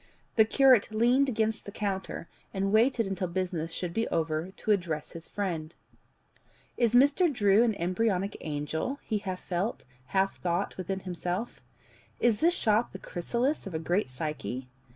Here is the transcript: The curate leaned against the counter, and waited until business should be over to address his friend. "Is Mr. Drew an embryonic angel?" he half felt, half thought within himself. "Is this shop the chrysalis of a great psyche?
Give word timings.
The 0.35 0.45
curate 0.45 0.89
leaned 0.91 1.29
against 1.29 1.65
the 1.65 1.71
counter, 1.71 2.27
and 2.55 2.71
waited 2.71 3.05
until 3.05 3.27
business 3.27 3.71
should 3.71 3.93
be 3.93 4.07
over 4.07 4.49
to 4.49 4.71
address 4.71 5.11
his 5.11 5.27
friend. 5.27 5.75
"Is 6.75 6.95
Mr. 6.95 7.31
Drew 7.31 7.61
an 7.61 7.75
embryonic 7.75 8.35
angel?" 8.41 8.97
he 9.03 9.19
half 9.19 9.43
felt, 9.43 9.85
half 10.07 10.39
thought 10.39 10.75
within 10.75 11.01
himself. 11.01 11.61
"Is 12.19 12.39
this 12.39 12.55
shop 12.55 12.93
the 12.93 12.97
chrysalis 12.97 13.67
of 13.67 13.75
a 13.75 13.77
great 13.77 14.09
psyche? 14.09 14.67